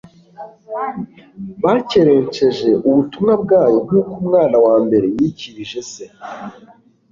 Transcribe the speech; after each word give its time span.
Bakerensheje 1.63 2.69
ubutumwa 2.87 3.33
bwayo. 3.43 3.77
Nk'uko 3.85 4.13
umwana 4.21 4.55
wa 4.65 4.75
mbere 4.85 5.05
yikirije 5.17 5.79
se 5.91 6.03